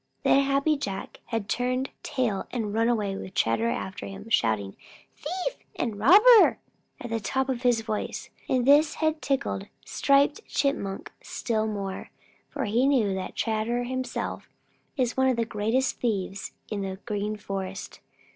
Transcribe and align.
Then 0.23 0.43
Happy 0.45 0.77
Jack 0.77 1.19
had 1.27 1.47
turned 1.47 1.91
tail 2.01 2.47
and 2.49 2.73
run 2.73 2.89
away 2.89 3.15
with 3.15 3.35
Chatterer 3.35 3.69
after 3.69 4.07
him, 4.07 4.31
shouting 4.31 4.75
"Thief" 5.15 5.57
and 5.75 5.99
"Robber" 5.99 6.57
at 6.99 7.11
the 7.11 7.19
top 7.19 7.49
of 7.49 7.61
his 7.61 7.81
voice, 7.81 8.31
and 8.49 8.65
this 8.65 8.95
had 8.95 9.21
tickled 9.21 9.67
Striped 9.85 10.43
Chipmunk 10.47 11.11
still 11.21 11.67
more, 11.67 12.09
for 12.49 12.65
he 12.65 12.87
knew 12.87 13.13
that 13.13 13.35
Chatterer 13.35 13.83
himself 13.83 14.49
is 14.97 15.15
one 15.15 15.27
of 15.27 15.35
the 15.37 15.45
greatest 15.45 15.99
thieves 15.99 16.53
in 16.71 16.81
the 16.81 16.97
Green 17.05 17.37
Forest. 17.37 17.99